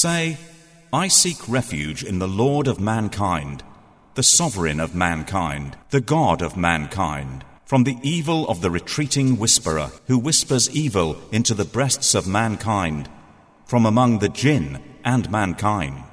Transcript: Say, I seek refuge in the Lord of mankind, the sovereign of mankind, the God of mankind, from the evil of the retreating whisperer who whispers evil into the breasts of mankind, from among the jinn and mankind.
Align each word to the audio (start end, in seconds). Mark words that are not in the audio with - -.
Say, 0.00 0.38
I 0.92 1.08
seek 1.08 1.48
refuge 1.48 2.04
in 2.04 2.20
the 2.20 2.28
Lord 2.28 2.68
of 2.68 2.78
mankind, 2.78 3.64
the 4.14 4.22
sovereign 4.22 4.78
of 4.78 4.94
mankind, 4.94 5.76
the 5.90 6.00
God 6.00 6.40
of 6.40 6.56
mankind, 6.56 7.44
from 7.64 7.82
the 7.82 7.96
evil 8.04 8.46
of 8.46 8.60
the 8.60 8.70
retreating 8.70 9.38
whisperer 9.38 9.90
who 10.06 10.16
whispers 10.16 10.70
evil 10.70 11.16
into 11.32 11.52
the 11.52 11.64
breasts 11.64 12.14
of 12.14 12.28
mankind, 12.28 13.08
from 13.64 13.84
among 13.84 14.20
the 14.20 14.28
jinn 14.28 14.80
and 15.04 15.28
mankind. 15.32 16.07